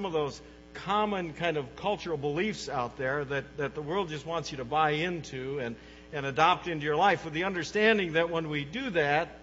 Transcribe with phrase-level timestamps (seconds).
[0.00, 0.40] some of those
[0.72, 4.64] common kind of cultural beliefs out there that, that the world just wants you to
[4.64, 5.76] buy into and,
[6.14, 9.40] and adopt into your life with the understanding that when we do that,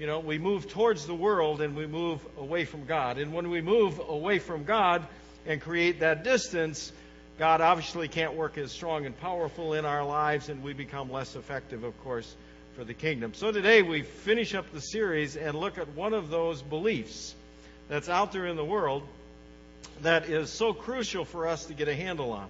[0.00, 3.18] you know, we move towards the world and we move away from God.
[3.18, 5.06] And when we move away from God
[5.46, 6.90] and create that distance,
[7.38, 11.36] God obviously can't work as strong and powerful in our lives, and we become less
[11.36, 12.34] effective, of course,
[12.74, 13.32] for the kingdom.
[13.32, 17.36] So today we finish up the series and look at one of those beliefs
[17.88, 19.04] that's out there in the world
[20.02, 22.48] that is so crucial for us to get a handle on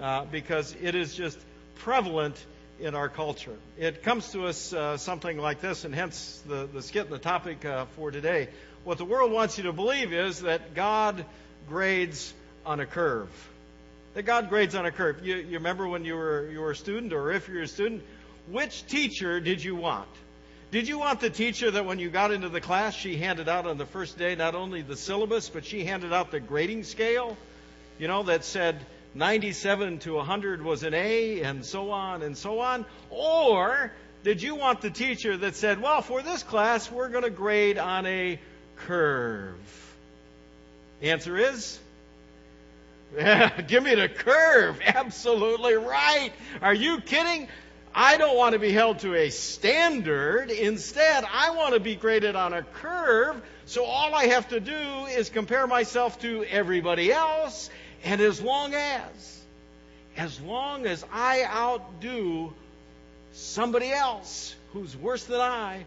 [0.00, 1.38] uh, because it is just
[1.76, 2.36] prevalent
[2.80, 3.56] in our culture.
[3.76, 7.18] It comes to us uh, something like this, and hence the, the skit and the
[7.18, 8.48] topic uh, for today.
[8.84, 11.24] What the world wants you to believe is that God
[11.68, 12.32] grades
[12.64, 13.28] on a curve.
[14.14, 15.26] That God grades on a curve.
[15.26, 18.02] You, you remember when you were, you were a student, or if you're a student,
[18.50, 20.08] which teacher did you want?
[20.70, 23.66] Did you want the teacher that when you got into the class, she handed out
[23.66, 27.36] on the first day not only the syllabus, but she handed out the grading scale?
[27.98, 28.78] You know, that said
[29.14, 32.84] 97 to 100 was an A, and so on and so on?
[33.08, 33.92] Or
[34.24, 37.78] did you want the teacher that said, well, for this class, we're going to grade
[37.78, 38.38] on a
[38.76, 39.56] curve?
[41.00, 41.78] Answer is
[43.16, 44.80] yeah, give me the curve.
[44.84, 46.30] Absolutely right.
[46.60, 47.48] Are you kidding?
[48.00, 50.52] I don't want to be held to a standard.
[50.52, 53.42] Instead, I want to be graded on a curve.
[53.66, 57.68] So all I have to do is compare myself to everybody else.
[58.04, 59.42] And as long as,
[60.16, 62.54] as long as I outdo
[63.32, 65.84] somebody else who's worse than I,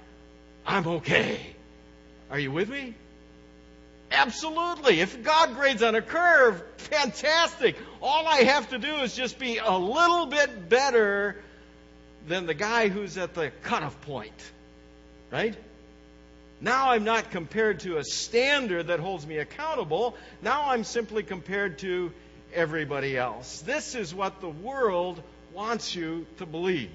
[0.67, 1.39] I'm okay.
[2.29, 2.93] Are you with me?
[4.11, 4.99] Absolutely.
[4.99, 7.77] If God grades on a curve, fantastic.
[8.01, 11.37] All I have to do is just be a little bit better
[12.27, 14.51] than the guy who's at the cutoff point.
[15.31, 15.55] Right?
[16.59, 20.15] Now I'm not compared to a standard that holds me accountable.
[20.41, 22.11] Now I'm simply compared to
[22.53, 23.61] everybody else.
[23.61, 25.21] This is what the world
[25.53, 26.91] wants you to believe.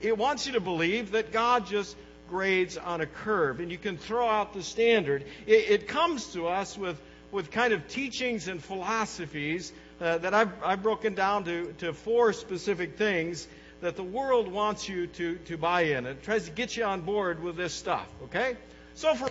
[0.00, 1.96] It wants you to believe that God just
[2.28, 5.24] grades on a curve and you can throw out the standard.
[5.46, 10.50] It, it comes to us with, with kind of teachings and philosophies uh, that I've,
[10.64, 13.46] I've broken down to, to four specific things
[13.80, 16.06] that the world wants you to, to buy in.
[16.06, 18.56] It tries to get you on board with this stuff, okay?
[18.94, 19.28] So for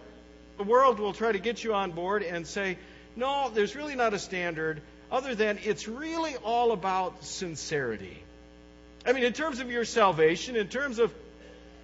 [0.57, 2.77] the world will try to get you on board and say,
[3.15, 8.17] no, there's really not a standard other than it's really all about sincerity.
[9.05, 11.13] I mean, in terms of your salvation, in terms of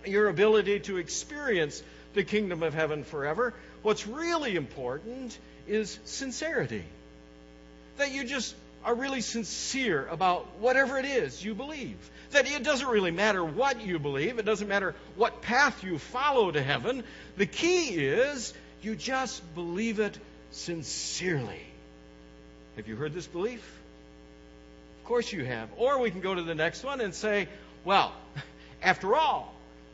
[0.05, 1.81] your ability to experience
[2.13, 6.83] the kingdom of heaven forever, what's really important is sincerity.
[7.97, 11.97] That you just are really sincere about whatever it is you believe.
[12.31, 16.51] That it doesn't really matter what you believe, it doesn't matter what path you follow
[16.51, 17.03] to heaven.
[17.37, 20.17] The key is you just believe it
[20.51, 21.61] sincerely.
[22.75, 23.63] Have you heard this belief?
[25.01, 25.69] Of course you have.
[25.77, 27.47] Or we can go to the next one and say,
[27.83, 28.13] well,
[28.81, 29.53] after all,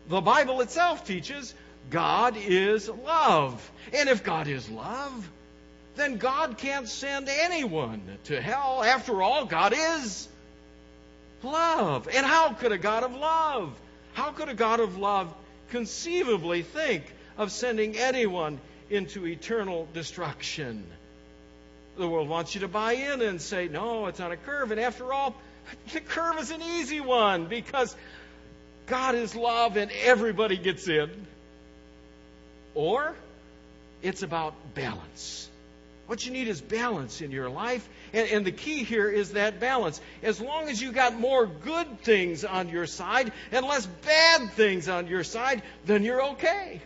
[0.09, 1.53] the Bible itself teaches
[1.89, 3.71] God is love.
[3.93, 5.29] And if God is love,
[5.97, 8.83] then God can't send anyone to hell.
[8.83, 10.27] After all, God is
[11.43, 12.07] love.
[12.13, 13.77] And how could a God of love,
[14.13, 15.33] how could a God of love
[15.69, 17.03] conceivably think
[17.37, 18.59] of sending anyone
[18.89, 20.85] into eternal destruction?
[21.97, 24.71] The world wants you to buy in and say, no, it's on a curve.
[24.71, 25.35] And after all,
[25.93, 27.95] the curve is an easy one because
[28.85, 31.09] God is love and everybody gets in.
[32.75, 33.15] Or
[34.03, 35.49] it's about balance.
[36.07, 37.88] What you need is balance in your life.
[38.13, 40.00] And, and, the key here is that balance.
[40.23, 44.88] As long as you got more good things on your side and less bad things
[44.88, 46.81] on your side, then you're okay.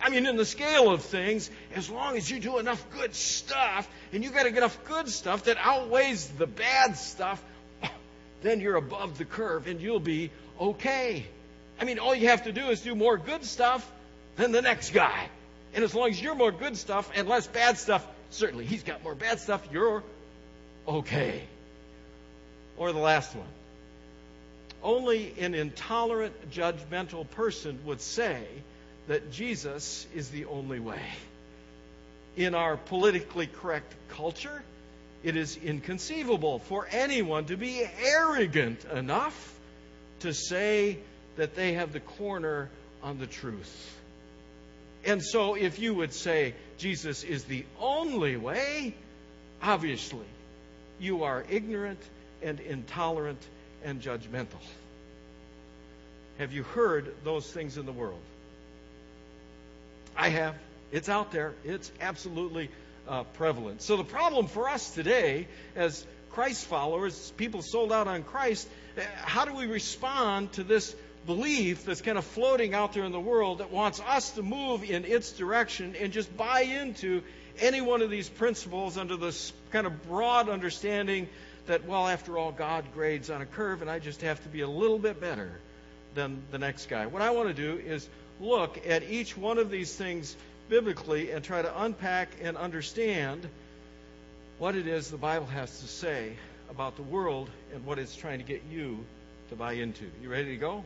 [0.00, 3.88] I mean, in the scale of things, as long as you do enough good stuff
[4.12, 7.42] and you got enough good stuff that outweighs the bad stuff,
[8.42, 11.26] then you're above the curve and you'll be okay.
[11.80, 13.90] I mean, all you have to do is do more good stuff
[14.36, 15.28] than the next guy.
[15.74, 19.02] And as long as you're more good stuff and less bad stuff, certainly he's got
[19.02, 20.02] more bad stuff, you're
[20.86, 21.42] okay.
[22.76, 23.46] Or the last one.
[24.82, 28.44] Only an intolerant, judgmental person would say
[29.08, 31.00] that Jesus is the only way.
[32.36, 34.62] In our politically correct culture,
[35.22, 39.54] it is inconceivable for anyone to be arrogant enough
[40.20, 40.98] to say
[41.36, 42.68] that they have the corner
[43.02, 43.96] on the truth.
[45.06, 48.94] And so, if you would say Jesus is the only way,
[49.62, 50.26] obviously,
[50.98, 52.00] you are ignorant
[52.42, 53.40] and intolerant
[53.84, 54.60] and judgmental.
[56.38, 58.20] Have you heard those things in the world?
[60.16, 60.54] I have.
[60.90, 61.54] It's out there.
[61.64, 62.70] It's absolutely
[63.08, 63.82] uh, prevalent.
[63.82, 69.02] So the problem for us today, as Christ followers, people sold out on Christ, uh,
[69.16, 70.94] how do we respond to this
[71.26, 74.88] belief that's kind of floating out there in the world that wants us to move
[74.88, 77.22] in its direction and just buy into
[77.60, 81.28] any one of these principles under this kind of broad understanding
[81.66, 84.60] that, well, after all, God grades on a curve and I just have to be
[84.60, 85.52] a little bit better
[86.14, 87.06] than the next guy.
[87.06, 88.08] What I want to do is
[88.40, 90.36] look at each one of these things
[90.68, 93.48] biblically and try to unpack and understand
[94.58, 96.32] what it is the Bible has to say
[96.70, 98.98] about the world and what it's trying to get you
[99.50, 100.04] to buy into.
[100.22, 100.84] You ready to go?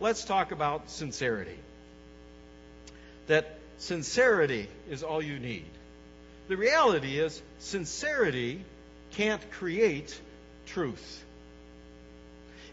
[0.00, 1.58] Let's talk about sincerity.
[3.28, 5.64] That sincerity is all you need.
[6.48, 8.62] The reality is, sincerity
[9.12, 10.20] can't create
[10.66, 11.24] truth.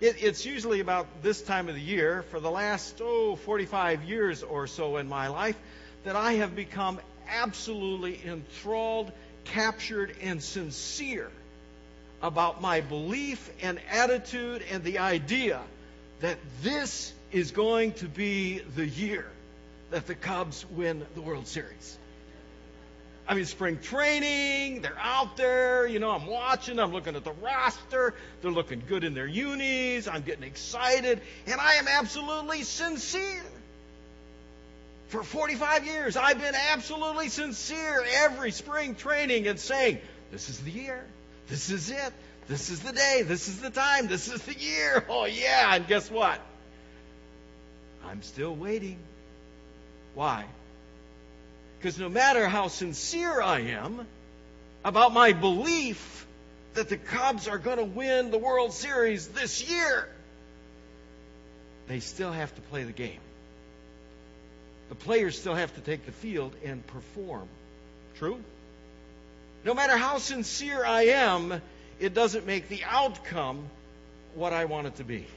[0.02, 4.42] It, it's usually about this time of the year, for the last, oh, 45 years
[4.42, 5.56] or so in my life,
[6.04, 9.12] that I have become absolutely enthralled,
[9.46, 11.30] captured, and sincere
[12.22, 15.62] about my belief and attitude and the idea
[16.22, 19.26] that this is going to be the year
[19.90, 21.98] that the Cubs win the World Series.
[23.28, 27.32] I mean, spring training, they're out there, you know, I'm watching, I'm looking at the
[27.34, 33.44] roster, they're looking good in their unis, I'm getting excited, and I am absolutely sincere.
[35.10, 40.00] For 45 years, I've been absolutely sincere every spring training and saying,
[40.32, 41.06] this is the year,
[41.48, 42.14] this is it,
[42.48, 45.06] this is the day, this is the time, this is the year.
[45.10, 46.40] Oh, yeah, and guess what?
[48.06, 48.98] I'm still waiting.
[50.16, 50.46] Why?
[51.78, 54.06] Because no matter how sincere I am
[54.84, 56.26] about my belief
[56.74, 60.08] that the Cubs are going to win the World Series this year,
[61.88, 63.20] they still have to play the game.
[64.90, 67.48] The players still have to take the field and perform.
[68.18, 68.40] True?
[69.64, 71.62] No matter how sincere I am,
[72.02, 73.64] it doesn't make the outcome
[74.34, 75.28] what I want it to be.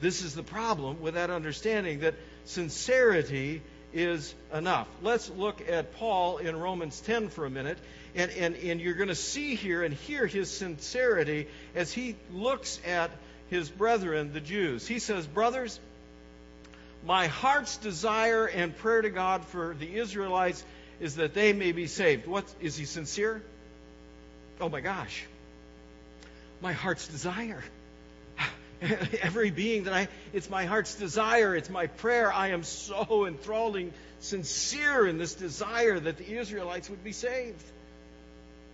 [0.00, 2.14] This is the problem with that understanding that
[2.46, 3.60] sincerity
[3.92, 4.88] is enough.
[5.02, 7.76] Let's look at Paul in Romans 10 for a minute.
[8.14, 12.80] And, and, and you're going to see here and hear his sincerity as he looks
[12.86, 13.10] at
[13.50, 14.86] his brethren, the Jews.
[14.86, 15.78] He says, Brothers,
[17.04, 20.64] my heart's desire and prayer to God for the Israelites
[20.98, 22.26] is that they may be saved.
[22.26, 23.42] What is he sincere?
[24.60, 25.24] Oh my gosh.
[26.60, 27.62] My heart's desire.
[29.22, 32.32] every being that I, it's my heart's desire, it's my prayer.
[32.32, 37.62] I am so enthralling, sincere in this desire that the Israelites would be saved.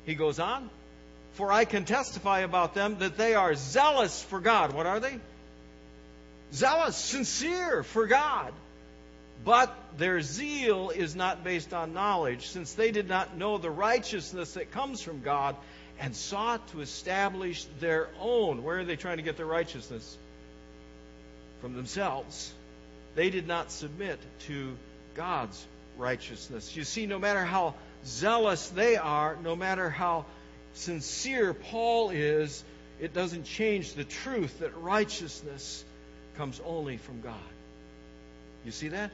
[0.05, 0.71] He goes on,
[1.35, 4.73] for I can testify about them that they are zealous for God.
[4.73, 5.19] What are they?
[6.53, 8.53] Zealous, sincere for God.
[9.45, 14.55] But their zeal is not based on knowledge, since they did not know the righteousness
[14.55, 15.57] that comes from God
[16.01, 18.63] and sought to establish their own.
[18.63, 20.17] Where are they trying to get their righteousness?
[21.61, 22.53] From themselves.
[23.15, 24.77] They did not submit to
[25.15, 25.67] God's
[25.97, 26.77] righteousness.
[26.77, 30.27] You see, no matter how zealous they are, no matter how
[30.75, 32.63] sincere Paul is,
[33.01, 35.85] it doesn't change the truth that righteousness
[36.37, 37.35] comes only from God.
[38.65, 39.11] You see that?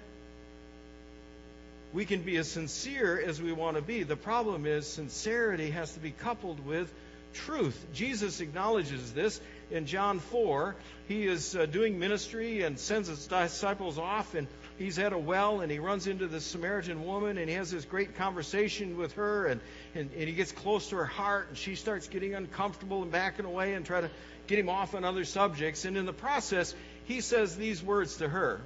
[1.92, 4.02] We can be as sincere as we want to be.
[4.02, 6.92] The problem is, sincerity has to be coupled with
[7.32, 7.86] truth.
[7.92, 9.40] Jesus acknowledges this
[9.70, 10.74] in John 4.
[11.08, 14.46] He is uh, doing ministry and sends his disciples off, and
[14.78, 17.84] he's at a well, and he runs into the Samaritan woman, and he has this
[17.84, 19.60] great conversation with her, and,
[19.94, 23.44] and, and he gets close to her heart, and she starts getting uncomfortable and backing
[23.44, 24.10] away and try to
[24.46, 25.84] get him off on other subjects.
[25.84, 26.74] And in the process,
[27.04, 28.60] he says these words to her.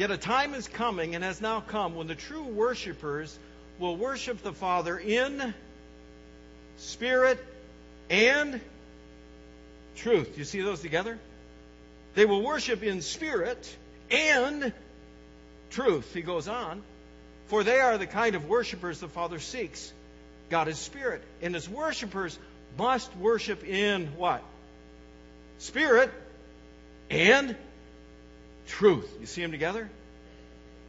[0.00, 3.38] Yet a time is coming and has now come when the true worshipers
[3.78, 5.52] will worship the Father in
[6.78, 7.38] spirit
[8.08, 8.62] and
[9.96, 10.38] truth.
[10.38, 11.18] You see those together?
[12.14, 13.76] They will worship in spirit
[14.10, 14.72] and
[15.68, 16.14] truth.
[16.14, 16.82] He goes on.
[17.48, 19.92] For they are the kind of worshipers the Father seeks.
[20.48, 21.20] God is spirit.
[21.42, 22.38] And his worshipers
[22.78, 24.42] must worship in what?
[25.58, 26.10] Spirit
[27.10, 27.54] and
[28.70, 29.08] truth.
[29.20, 29.88] You see them together?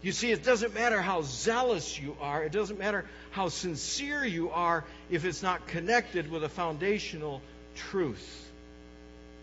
[0.02, 4.50] You see, it doesn't matter how zealous you are, it doesn't matter how sincere you
[4.50, 7.42] are if it's not connected with a foundational
[7.76, 8.50] truth.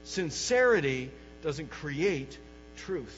[0.05, 1.11] Sincerity
[1.43, 2.37] doesn't create
[2.77, 3.15] truth.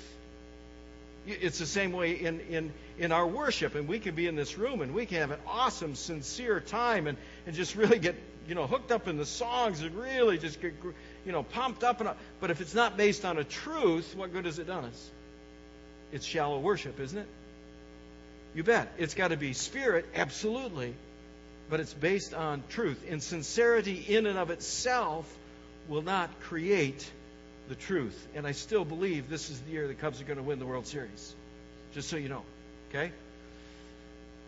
[1.27, 4.59] It's the same way in, in, in our worship, and we can be in this
[4.59, 8.17] room and we can have an awesome, sincere time and, and just really get
[8.49, 10.75] you know hooked up in the songs and really just get
[11.25, 12.19] you know, pumped up and up.
[12.41, 15.11] But if it's not based on a truth, what good has it done us?
[16.13, 17.29] It's shallow worship, isn't it?
[18.55, 18.93] You bet.
[18.99, 20.95] It's got to be spirit, absolutely.
[21.69, 23.05] But it's based on truth.
[23.09, 25.33] And sincerity in and of itself
[25.89, 27.09] will not create
[27.69, 28.29] the truth.
[28.35, 30.67] And I still believe this is the year the Cubs are going to win the
[30.67, 31.35] World Series.
[31.95, 32.43] Just so you know.
[32.89, 33.13] Okay?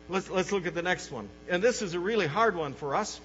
[0.09, 1.29] Let's, let's look at the next one.
[1.49, 3.21] And this is a really hard one for us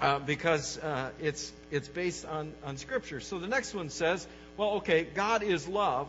[0.00, 3.20] uh, because uh, it's, it's based on, on Scripture.
[3.20, 6.08] So the next one says, well, okay, God is love.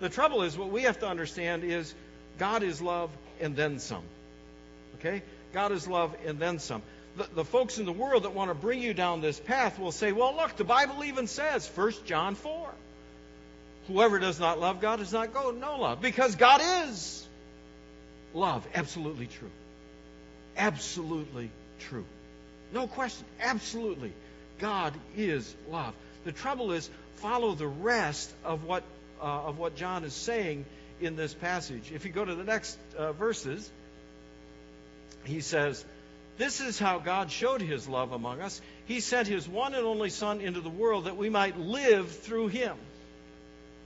[0.00, 1.94] The trouble is, what we have to understand is
[2.38, 3.10] God is love
[3.40, 4.04] and then some.
[4.98, 5.22] Okay?
[5.52, 6.82] God is love and then some.
[7.16, 9.92] The, the, folks in the world that want to bring you down this path will
[9.92, 12.68] say, well, look, the Bible even says, 1 John 4.
[13.88, 16.00] Whoever does not love God does not go no love.
[16.00, 17.26] Because God is
[18.34, 18.66] love.
[18.74, 19.50] Absolutely true.
[20.56, 22.04] Absolutely true.
[22.72, 23.24] No question.
[23.40, 24.12] Absolutely.
[24.58, 25.94] God is love.
[26.24, 28.82] The trouble is, follow the rest of what,
[29.20, 30.64] uh, of what John is saying
[31.00, 31.92] in this passage.
[31.92, 33.70] If you go to the next uh, verses,
[35.24, 35.84] he says,
[36.38, 38.60] This is how God showed his love among us.
[38.86, 42.48] He sent his one and only Son into the world that we might live through
[42.48, 42.76] him.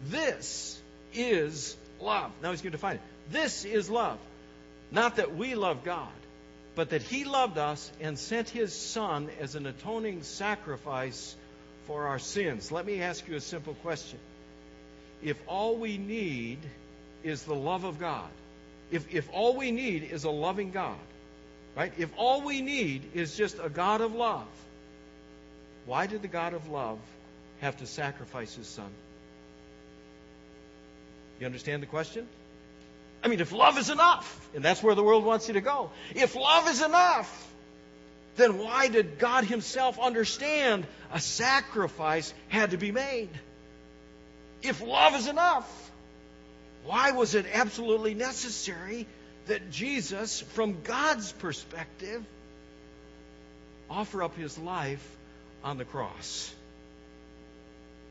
[0.09, 0.81] This
[1.13, 2.31] is love.
[2.43, 3.03] Now he's going to define it.
[3.31, 4.19] This is love.
[4.91, 6.09] Not that we love God,
[6.75, 11.35] but that He loved us and sent His Son as an atoning sacrifice
[11.87, 12.71] for our sins.
[12.71, 14.19] Let me ask you a simple question.
[15.23, 16.59] If all we need
[17.23, 18.31] is the love of God,
[18.91, 20.99] if, if all we need is a loving God,
[21.77, 21.93] right?
[21.99, 24.49] If all we need is just a God of love,
[25.87, 26.99] why did the God of love
[27.61, 28.91] have to sacrifice His Son?
[31.39, 32.29] You understand the question?
[33.23, 35.91] I mean, if love is enough, and that's where the world wants you to go,
[36.15, 37.49] if love is enough,
[38.37, 43.29] then why did God Himself understand a sacrifice had to be made?
[44.63, 45.91] If love is enough,
[46.85, 49.07] why was it absolutely necessary
[49.47, 52.25] that Jesus, from God's perspective,
[53.91, 55.07] offer up His life
[55.63, 56.55] on the cross?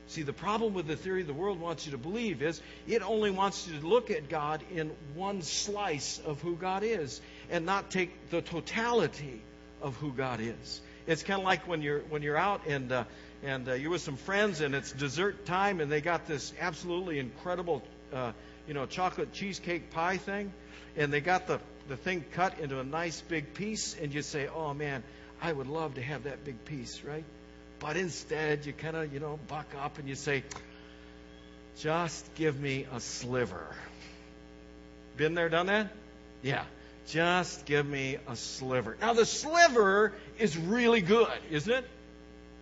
[0.09, 3.29] See, the problem with the theory the world wants you to believe is it only
[3.29, 7.91] wants you to look at God in one slice of who God is and not
[7.91, 9.39] take the totality
[9.83, 10.81] of who God is.
[11.05, 13.03] It's kind of like when you're when you're out and uh,
[13.43, 17.19] and uh, you're with some friends and it's dessert time and they got this absolutely
[17.19, 18.31] incredible uh,
[18.67, 20.51] you know chocolate cheesecake pie thing
[20.97, 24.47] and they got the the thing cut into a nice big piece and you say,
[24.47, 25.03] "Oh man,
[25.39, 27.25] I would love to have that big piece," right?
[27.79, 30.43] But instead, you kind of, you know, buck up and you say,
[31.79, 33.67] just give me a sliver.
[35.17, 35.89] Been there, done that?
[36.41, 36.63] Yeah.
[37.07, 38.97] Just give me a sliver.
[39.01, 41.85] Now, the sliver is really good, isn't it?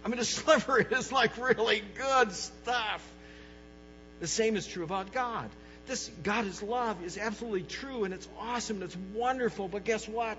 [0.06, 3.04] I mean, the sliver is like really good stuff.
[4.20, 5.50] The same is true about God.
[5.88, 10.08] This God is love is absolutely true and it's awesome and it's wonderful, but guess
[10.08, 10.38] what?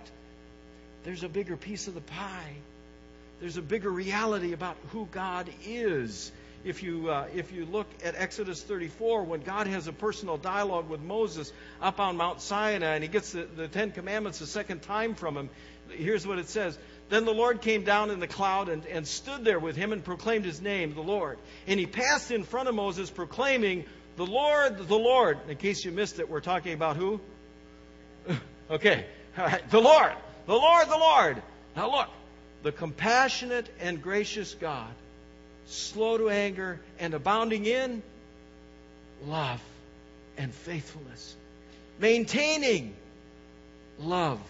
[1.04, 2.54] There's a bigger piece of the pie
[3.40, 6.32] there's a bigger reality about who God is.
[6.64, 10.88] If you, uh, if you look at Exodus 34, when God has a personal dialogue
[10.88, 14.82] with Moses up on Mount Sinai and he gets the, the Ten Commandments a second
[14.82, 15.50] time from him,
[15.90, 16.76] here's what it says.
[17.10, 20.04] Then the Lord came down in the cloud and, and stood there with him and
[20.04, 21.38] proclaimed his name, the Lord.
[21.68, 23.84] And he passed in front of Moses, proclaiming,
[24.16, 25.38] The Lord, the Lord.
[25.48, 27.20] In case you missed it, we're talking about who?
[28.70, 29.06] okay.
[29.38, 29.70] All right.
[29.70, 30.12] The Lord.
[30.46, 31.42] The Lord, the Lord.
[31.76, 32.08] Now look
[32.62, 34.90] the compassionate and gracious God,
[35.66, 38.02] slow to anger and abounding in
[39.26, 39.62] love
[40.36, 41.36] and faithfulness,
[41.98, 42.94] maintaining
[44.00, 44.40] love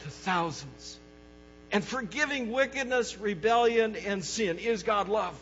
[0.00, 0.98] to thousands,
[1.72, 4.58] and forgiving wickedness, rebellion, and sin.
[4.58, 5.38] Is God love?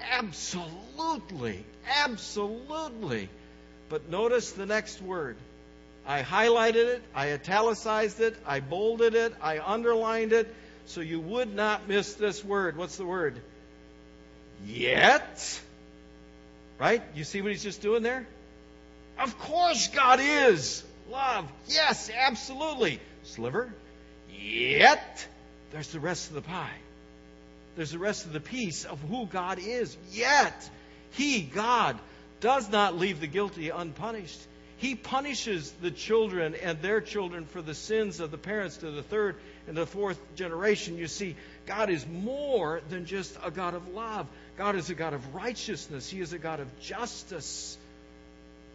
[0.00, 1.64] Absolutely.
[1.86, 3.28] Absolutely.
[3.88, 5.36] But notice the next word.
[6.06, 10.52] I highlighted it, I italicized it, I bolded it, I underlined it
[10.90, 12.76] so you would not miss this word.
[12.76, 13.40] What's the word?
[14.66, 15.60] Yet.
[16.78, 17.02] Right?
[17.14, 18.26] You see what he's just doing there?
[19.18, 21.46] Of course, God is love.
[21.68, 23.00] Yes, absolutely.
[23.22, 23.72] Sliver.
[24.32, 25.26] Yet.
[25.70, 26.76] There's the rest of the pie.
[27.76, 29.96] There's the rest of the piece of who God is.
[30.10, 30.70] Yet.
[31.12, 31.98] He, God,
[32.40, 34.40] does not leave the guilty unpunished.
[34.78, 39.02] He punishes the children and their children for the sins of the parents to the
[39.02, 39.36] third
[39.70, 40.98] and the fourth generation.
[40.98, 44.26] You see, God is more than just a God of love.
[44.58, 46.10] God is a God of righteousness.
[46.10, 47.78] He is a God of justice.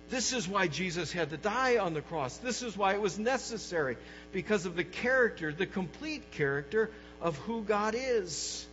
[0.10, 2.38] This is why Jesus had to die on the cross.
[2.38, 3.98] This is why it was necessary,
[4.32, 6.90] because of the character, the complete character
[7.22, 8.66] of who God is.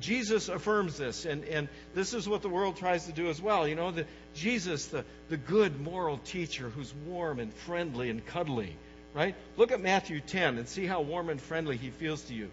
[0.00, 3.68] Jesus affirms this, and, and this is what the world tries to do as well.
[3.68, 8.74] You know, the, Jesus, the, the good moral teacher who's warm and friendly and cuddly,
[9.14, 9.34] right?
[9.56, 12.50] Look at Matthew 10 and see how warm and friendly he feels to you.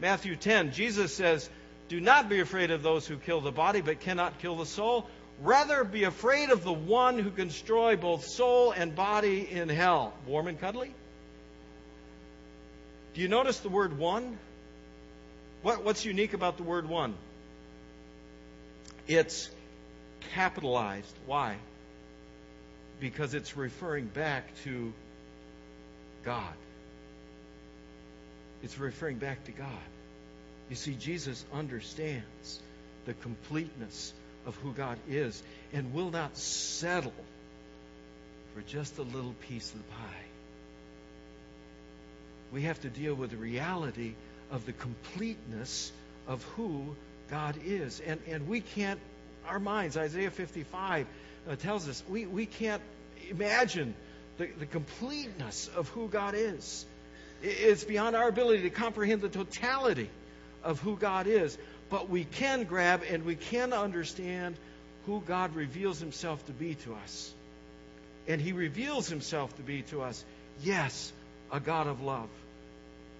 [0.00, 1.48] Matthew 10, Jesus says,
[1.88, 5.08] Do not be afraid of those who kill the body but cannot kill the soul.
[5.40, 10.12] Rather, be afraid of the one who can destroy both soul and body in hell.
[10.26, 10.92] Warm and cuddly?
[13.14, 14.38] Do you notice the word one?
[15.62, 17.14] What, what's unique about the word one?
[19.06, 19.48] It's
[20.34, 21.14] capitalized.
[21.26, 21.56] Why?
[23.00, 24.92] Because it's referring back to
[26.24, 26.54] God.
[28.62, 29.68] It's referring back to God.
[30.70, 32.60] You see, Jesus understands
[33.04, 34.12] the completeness
[34.46, 37.12] of who God is and will not settle
[38.54, 40.24] for just a little piece of the pie.
[42.52, 44.14] We have to deal with the reality
[44.50, 45.92] of the completeness
[46.26, 46.94] of who
[47.30, 48.00] God is.
[48.00, 49.00] And, and we can't,
[49.48, 51.06] our minds, Isaiah 55
[51.48, 52.82] uh, tells us, we, we can't
[53.28, 53.94] imagine
[54.38, 56.84] the, the completeness of who God is.
[57.42, 60.08] It's beyond our ability to comprehend the totality
[60.62, 61.56] of who God is.
[61.90, 64.56] But we can grab and we can understand
[65.06, 67.32] who God reveals himself to be to us.
[68.26, 70.24] And he reveals himself to be to us,
[70.62, 71.12] yes,
[71.52, 72.28] a God of love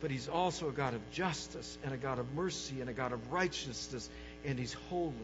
[0.05, 3.13] but He's also a God of justice and a God of mercy and a God
[3.13, 4.07] of righteousness,
[4.45, 5.15] and He's holy.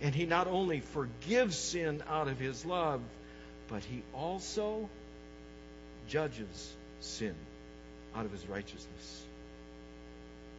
[0.00, 3.02] And He not only forgives sin out of His love,
[3.68, 4.88] but He also
[6.08, 7.34] judges sin
[8.14, 9.22] out of His righteousness.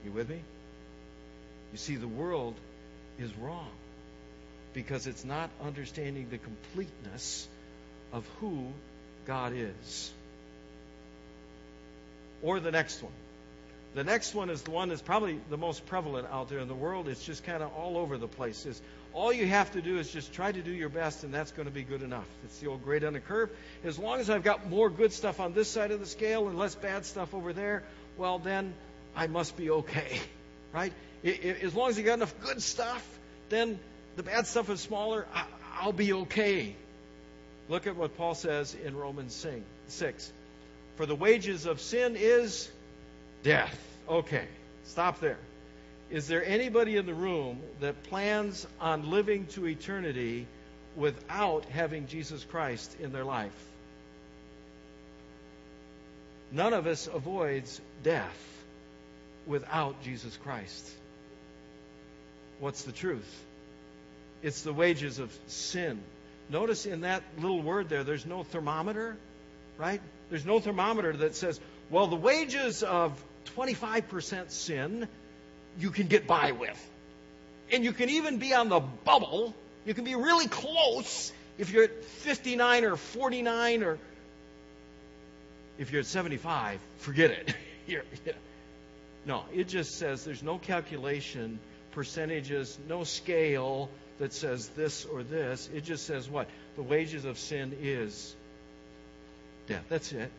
[0.05, 0.39] You with me?
[1.71, 2.55] You see, the world
[3.19, 3.69] is wrong
[4.73, 7.47] because it's not understanding the completeness
[8.11, 8.67] of who
[9.25, 10.11] God is.
[12.41, 13.13] Or the next one.
[13.95, 16.73] The next one is the one that's probably the most prevalent out there in the
[16.73, 17.07] world.
[17.07, 18.65] It's just kind of all over the place.
[18.65, 18.81] Is
[19.13, 21.67] all you have to do is just try to do your best, and that's going
[21.67, 22.27] to be good enough.
[22.45, 23.49] It's the old grade on the curve.
[23.83, 26.57] As long as I've got more good stuff on this side of the scale and
[26.57, 27.83] less bad stuff over there,
[28.17, 28.73] well, then
[29.15, 30.19] I must be okay,
[30.73, 30.93] right?
[31.23, 33.07] As long as you got enough good stuff,
[33.49, 33.79] then
[34.15, 35.25] the bad stuff is smaller.
[35.79, 36.75] I'll be okay.
[37.69, 39.45] Look at what Paul says in Romans
[39.87, 40.33] 6.
[40.97, 42.69] For the wages of sin is
[43.43, 43.77] Death.
[44.07, 44.47] Okay,
[44.85, 45.37] stop there.
[46.13, 50.45] Is there anybody in the room that plans on living to eternity
[50.95, 53.51] without having Jesus Christ in their life?
[56.51, 58.37] None of us avoids death
[59.47, 60.87] without Jesus Christ.
[62.59, 63.43] What's the truth?
[64.43, 65.99] It's the wages of sin.
[66.47, 69.17] Notice in that little word there, there's no thermometer,
[69.79, 70.01] right?
[70.29, 73.19] There's no thermometer that says, well, the wages of
[73.57, 75.07] 25% sin
[75.79, 76.89] you can get by with.
[77.71, 79.55] And you can even be on the bubble.
[79.85, 83.97] You can be really close if you're at 59 or 49 or
[85.77, 87.55] if you're at 75, forget it.
[89.25, 91.59] no, it just says there's no calculation,
[91.91, 95.69] percentages, no scale that says this or this.
[95.73, 96.47] It just says what?
[96.75, 98.35] The wages of sin is
[99.67, 99.83] death.
[99.89, 100.31] That's it.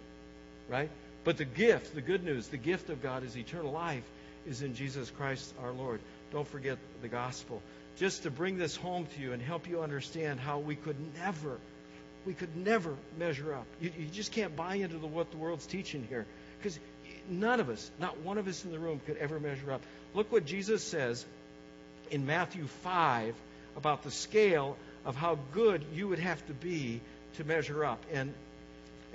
[0.69, 0.91] Right?
[1.25, 4.05] But the gift, the good news, the gift of God is eternal life
[4.47, 6.01] is in Jesus Christ our Lord.
[6.33, 7.63] Don't forget the gospel.
[7.97, 11.59] Just to bring this home to you and help you understand how we could never,
[12.27, 13.67] we could never measure up.
[13.81, 16.27] You, you just can't buy into the, what the world's teaching here.
[16.59, 16.79] Because
[17.29, 19.83] none of us, not one of us in the room, could ever measure up.
[20.15, 21.25] Look what Jesus says
[22.11, 23.35] in Matthew 5
[23.77, 27.01] about the scale of how good you would have to be
[27.35, 28.03] to measure up.
[28.13, 28.33] And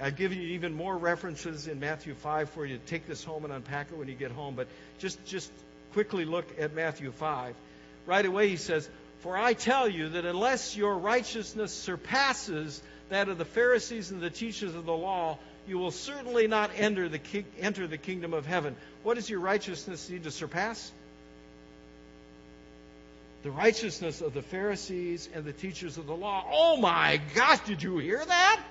[0.01, 3.43] I've given you even more references in Matthew 5 for you to take this home
[3.43, 4.55] and unpack it when you get home.
[4.55, 4.67] But
[4.99, 5.51] just, just
[5.93, 7.55] quickly look at Matthew 5.
[8.05, 13.37] Right away, he says, For I tell you that unless your righteousness surpasses that of
[13.37, 17.45] the Pharisees and the teachers of the law, you will certainly not enter the, ki-
[17.59, 18.75] enter the kingdom of heaven.
[19.03, 20.91] What does your righteousness need to surpass?
[23.43, 26.45] The righteousness of the Pharisees and the teachers of the law.
[26.51, 28.63] Oh my gosh, did you hear that?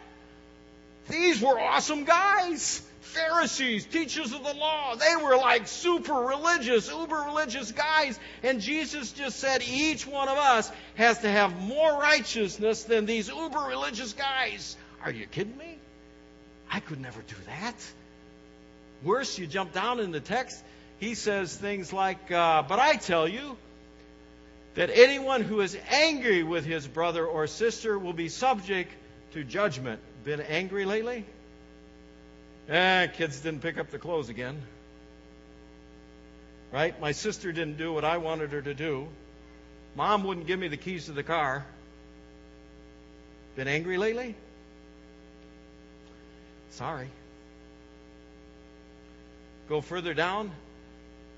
[1.08, 2.82] These were awesome guys.
[3.00, 4.94] Pharisees, teachers of the law.
[4.94, 8.18] They were like super religious, uber religious guys.
[8.42, 13.28] And Jesus just said each one of us has to have more righteousness than these
[13.28, 14.76] uber religious guys.
[15.02, 15.78] Are you kidding me?
[16.70, 17.74] I could never do that.
[19.02, 20.62] Worse, you jump down in the text,
[20.98, 23.56] he says things like, uh, But I tell you
[24.74, 28.92] that anyone who is angry with his brother or sister will be subject
[29.32, 30.00] to judgment.
[30.28, 31.24] Been angry lately?
[32.68, 34.60] Eh, kids didn't pick up the clothes again.
[36.70, 37.00] Right?
[37.00, 39.08] My sister didn't do what I wanted her to do.
[39.96, 41.64] Mom wouldn't give me the keys to the car.
[43.56, 44.34] Been angry lately?
[46.72, 47.08] Sorry.
[49.70, 50.50] Go further down.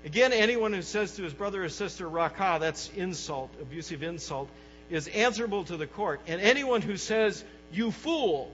[0.03, 4.49] Again, anyone who says to his brother or sister, Raca, that's insult, abusive insult,
[4.89, 6.19] is answerable to the court.
[6.27, 8.53] And anyone who says, you fool,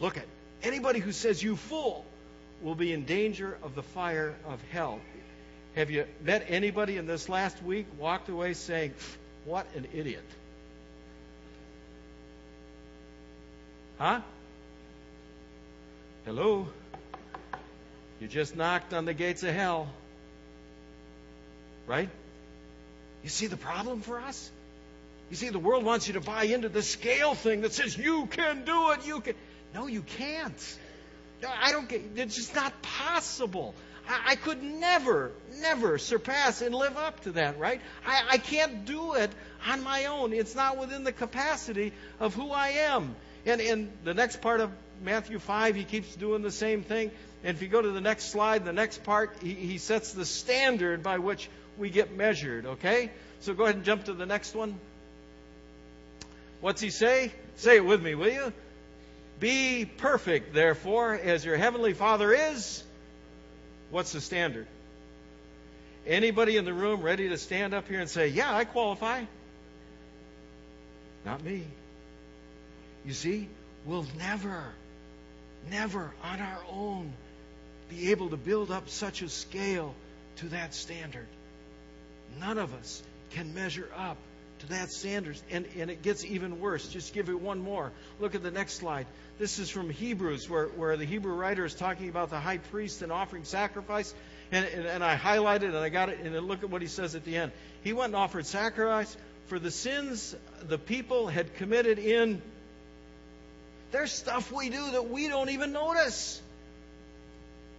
[0.00, 0.24] look at
[0.62, 2.04] anybody who says, you fool,
[2.62, 5.00] will be in danger of the fire of hell.
[5.74, 8.94] Have you met anybody in this last week walked away saying,
[9.44, 10.24] what an idiot?
[13.98, 14.20] Huh?
[16.24, 16.66] Hello?
[18.20, 19.88] You just knocked on the gates of hell.
[21.86, 22.08] Right?
[23.22, 24.50] You see the problem for us?
[25.30, 28.26] You see, the world wants you to buy into the scale thing that says you
[28.26, 29.34] can do it, you can.
[29.76, 30.78] No, you can't.
[31.46, 33.74] I don't get it's just not possible.
[34.08, 37.82] I, I could never, never surpass and live up to that, right?
[38.06, 39.30] I, I can't do it
[39.68, 40.32] on my own.
[40.32, 43.14] It's not within the capacity of who I am.
[43.44, 44.70] And in the next part of
[45.04, 47.10] Matthew 5, he keeps doing the same thing.
[47.44, 50.24] And if you go to the next slide, the next part, he, he sets the
[50.24, 53.10] standard by which we get measured, okay?
[53.40, 54.80] So go ahead and jump to the next one.
[56.62, 57.30] What's he say?
[57.56, 58.52] Say it with me, will you?
[59.38, 62.82] Be perfect, therefore, as your heavenly Father is.
[63.90, 64.66] What's the standard?
[66.06, 69.24] Anybody in the room ready to stand up here and say, Yeah, I qualify?
[71.24, 71.64] Not me.
[73.04, 73.48] You see,
[73.84, 74.64] we'll never,
[75.70, 77.12] never on our own
[77.88, 79.94] be able to build up such a scale
[80.36, 81.26] to that standard.
[82.40, 84.16] None of us can measure up
[84.60, 85.38] to that standard.
[85.50, 86.88] And, and it gets even worse.
[86.88, 87.92] Just give it one more.
[88.20, 89.06] Look at the next slide.
[89.38, 93.02] This is from Hebrews, where, where the Hebrew writer is talking about the high priest
[93.02, 94.14] and offering sacrifice.
[94.50, 97.14] And, and, and I highlighted and I got it, and look at what he says
[97.14, 97.52] at the end.
[97.82, 99.16] He went and offered sacrifice
[99.46, 102.42] for the sins the people had committed in.
[103.92, 106.40] There's stuff we do that we don't even notice.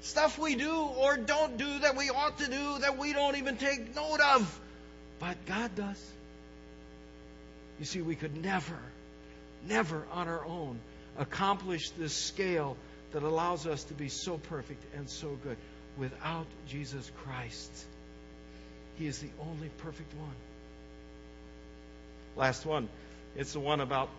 [0.01, 3.57] Stuff we do or don't do that we ought to do that we don't even
[3.57, 4.59] take note of.
[5.19, 6.11] But God does.
[7.79, 8.79] You see, we could never,
[9.67, 10.79] never on our own
[11.17, 12.77] accomplish this scale
[13.11, 15.57] that allows us to be so perfect and so good
[15.97, 17.71] without Jesus Christ.
[18.97, 20.35] He is the only perfect one.
[22.35, 22.89] Last one.
[23.35, 24.09] It's the one about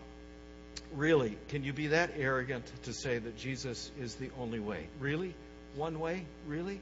[0.94, 4.86] really, can you be that arrogant to say that Jesus is the only way?
[5.00, 5.34] Really?
[5.76, 6.24] One way?
[6.46, 6.80] Really?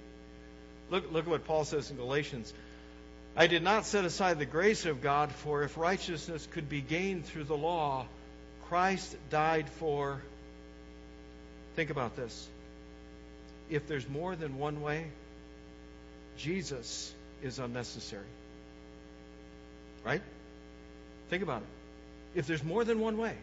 [0.90, 2.52] Look, look at what Paul says in Galatians.
[3.36, 7.26] I did not set aside the grace of God, for if righteousness could be gained
[7.26, 8.06] through the law,
[8.68, 10.22] Christ died for.
[11.74, 12.48] Think about this.
[13.68, 15.06] If there's more than one way,
[16.38, 18.24] Jesus is unnecessary.
[20.02, 20.22] Right?
[21.28, 22.38] Think about it.
[22.38, 23.34] If there's more than one way,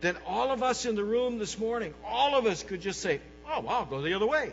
[0.00, 3.20] then all of us in the room this morning, all of us could just say,
[3.46, 4.52] oh, well, I'll go the other way.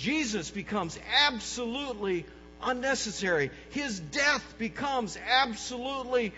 [0.00, 2.24] Jesus becomes absolutely
[2.62, 3.50] unnecessary.
[3.70, 6.32] His death becomes absolutely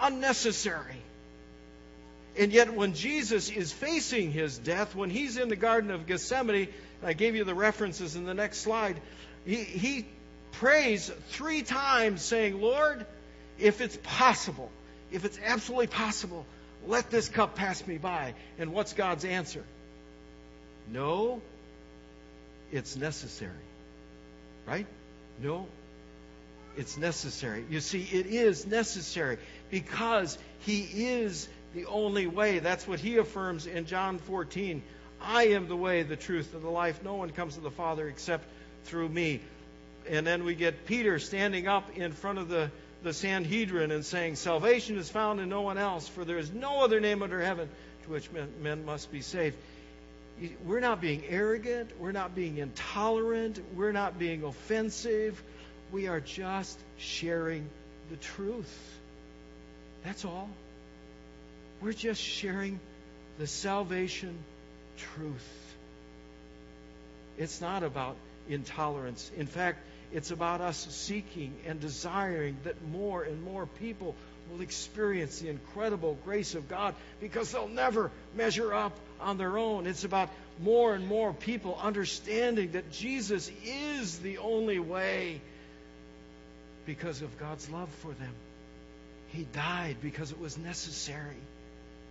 [0.00, 1.02] unnecessary.
[2.38, 6.68] And yet, when Jesus is facing his death, when he's in the Garden of Gethsemane,
[7.00, 9.00] and I gave you the references in the next slide,
[9.44, 10.06] he, he
[10.52, 13.04] prays three times saying, Lord,
[13.58, 14.70] if it's possible,
[15.10, 16.46] if it's absolutely possible,
[16.86, 18.34] let this cup pass me by.
[18.60, 19.64] And what's God's answer?
[20.92, 21.42] No,
[22.72, 23.52] it's necessary.
[24.66, 24.86] Right?
[25.42, 25.66] No,
[26.76, 27.64] it's necessary.
[27.70, 29.38] You see, it is necessary
[29.70, 32.58] because He is the only way.
[32.58, 34.82] That's what He affirms in John 14.
[35.20, 37.02] I am the way, the truth, and the life.
[37.02, 38.44] No one comes to the Father except
[38.84, 39.40] through me.
[40.08, 42.70] And then we get Peter standing up in front of the,
[43.02, 46.82] the Sanhedrin and saying, Salvation is found in no one else, for there is no
[46.82, 47.68] other name under heaven
[48.04, 49.56] to which men, men must be saved
[50.64, 51.90] we're not being arrogant.
[51.98, 53.60] We're not being intolerant.
[53.74, 55.42] We're not being offensive.
[55.92, 57.68] We are just sharing
[58.10, 58.98] the truth.
[60.04, 60.48] That's all.
[61.80, 62.80] We're just sharing
[63.38, 64.36] the salvation
[64.96, 65.74] truth.
[67.36, 68.16] It's not about
[68.48, 69.30] intolerance.
[69.36, 69.78] In fact,
[70.12, 74.14] it's about us seeking and desiring that more and more people
[74.50, 79.86] will experience the incredible grace of God because they'll never measure up on their own.
[79.86, 80.30] It's about
[80.60, 85.40] more and more people understanding that Jesus is the only way
[86.86, 88.32] because of God's love for them.
[89.28, 91.36] He died because it was necessary,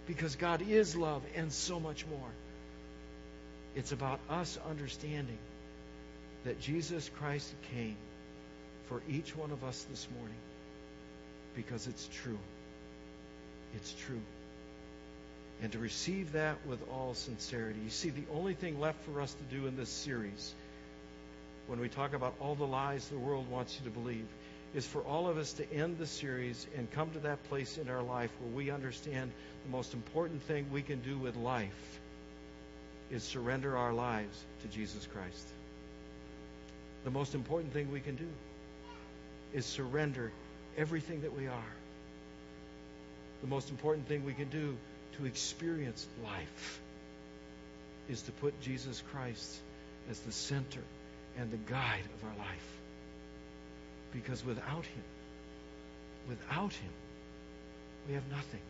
[0.06, 2.30] because God is love and so much more.
[3.76, 5.38] It's about us understanding
[6.46, 7.98] that Jesus Christ came
[8.88, 10.38] for each one of us this morning
[11.58, 12.38] because it's true.
[13.76, 14.22] It's true.
[15.62, 17.80] And to receive that with all sincerity.
[17.84, 20.54] You see, the only thing left for us to do in this series,
[21.66, 24.28] when we talk about all the lies the world wants you to believe,
[24.76, 27.90] is for all of us to end the series and come to that place in
[27.90, 29.32] our life where we understand
[29.66, 32.00] the most important thing we can do with life
[33.10, 35.48] is surrender our lives to Jesus Christ.
[37.04, 38.28] The most important thing we can do
[39.54, 40.32] is surrender
[40.78, 41.74] everything that we are.
[43.42, 44.78] The most important thing we can do
[45.18, 46.80] to experience life
[48.10, 49.58] is to put Jesus Christ
[50.10, 50.82] as the center
[51.38, 52.78] and the guide of our life.
[54.14, 55.04] Because without Him,
[56.30, 56.92] without Him,
[58.08, 58.62] we have nothing.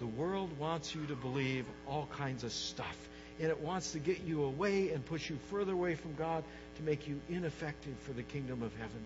[0.00, 2.96] The world wants you to believe all kinds of stuff,
[3.40, 6.42] and it wants to get you away and push you further away from God
[6.76, 9.04] to make you ineffective for the kingdom of heaven.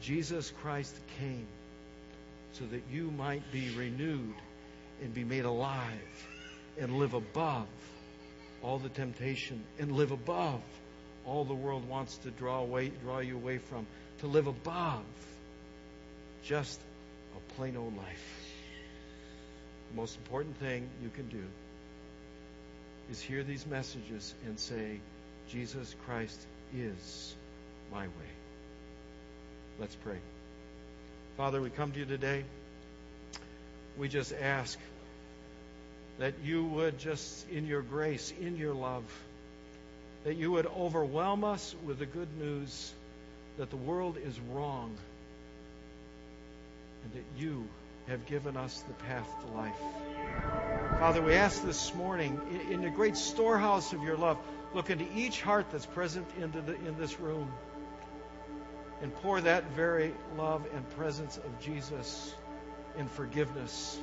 [0.00, 1.46] Jesus Christ came
[2.52, 4.34] so that you might be renewed
[5.02, 6.28] and be made alive
[6.78, 7.66] and live above
[8.62, 10.60] all the temptation and live above
[11.26, 13.86] all the world wants to draw away draw you away from
[14.18, 15.04] to live above
[16.44, 16.78] just
[17.36, 18.50] a plain old life.
[19.90, 21.42] The most important thing you can do
[23.10, 25.00] is hear these messages and say
[25.50, 26.40] Jesus Christ
[26.74, 27.34] is
[27.92, 28.43] my way
[29.78, 30.18] let's pray
[31.36, 32.44] Father, we come to you today.
[33.98, 34.78] We just ask
[36.18, 39.02] that you would just, in your grace, in your love,
[40.22, 42.92] that you would overwhelm us with the good news
[43.58, 44.94] that the world is wrong
[47.02, 47.66] and that you
[48.06, 51.00] have given us the path to life.
[51.00, 54.38] Father, we ask this morning, in the great storehouse of your love,
[54.72, 57.50] look into each heart that's present in this room
[59.04, 62.34] and pour that very love and presence of Jesus
[62.96, 64.00] in forgiveness.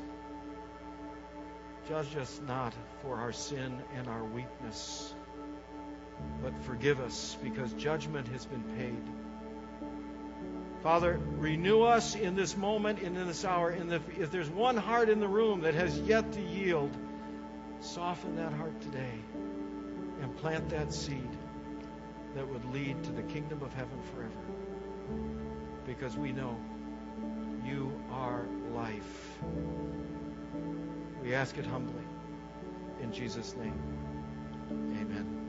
[1.89, 5.11] Judge us not for our sin and our weakness,
[6.43, 9.01] but forgive us because judgment has been paid.
[10.83, 13.71] Father, renew us in this moment and in this hour.
[13.71, 16.95] If, if there's one heart in the room that has yet to yield,
[17.79, 19.15] soften that heart today
[20.21, 21.37] and plant that seed
[22.35, 24.60] that would lead to the kingdom of heaven forever
[25.85, 26.55] because we know
[27.65, 29.39] you are life.
[31.23, 32.03] We ask it humbly.
[33.01, 33.79] In Jesus' name,
[34.69, 35.40] amen.